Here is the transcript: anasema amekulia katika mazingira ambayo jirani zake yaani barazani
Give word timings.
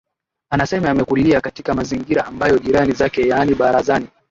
anasema 0.51 0.89
amekulia 0.89 1.41
katika 1.41 1.73
mazingira 1.73 2.25
ambayo 2.25 2.59
jirani 2.59 2.91
zake 2.93 3.27
yaani 3.27 3.55
barazani 3.55 4.07